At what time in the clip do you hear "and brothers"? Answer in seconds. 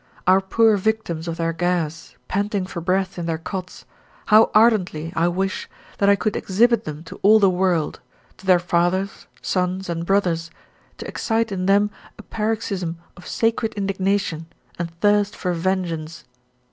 9.89-10.49